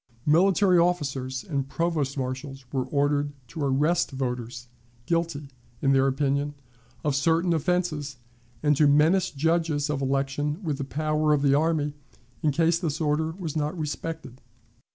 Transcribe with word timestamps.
Military 0.25 0.79
officers 0.79 1.43
and 1.43 1.69
provost 1.69 2.17
marshals 2.17 2.65
were 2.71 2.85
ordered 2.87 3.33
to 3.47 3.61
arrest 3.63 4.09
voters, 4.09 4.67
guilty, 5.05 5.51
in 5.79 5.91
their 5.93 6.07
opinion, 6.07 6.55
of 7.03 7.15
certain 7.15 7.53
offenses, 7.53 8.17
and 8.63 8.75
to 8.75 8.87
menace 8.87 9.29
judges 9.29 9.91
of 9.91 10.01
election 10.01 10.59
with 10.63 10.79
the 10.79 10.83
power 10.83 11.33
of 11.33 11.43
the 11.43 11.53
army 11.53 11.93
in 12.41 12.49
case 12.49 12.79
this 12.79 12.99
order 12.99 13.29
was 13.33 13.55
not 13.55 13.77
respected. 13.77 14.41